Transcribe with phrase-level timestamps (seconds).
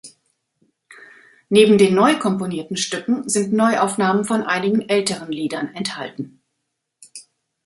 [1.49, 6.41] Neben den neu komponierten Stücken sind Neuaufnahmen von einigen älteren Liedern enthalten.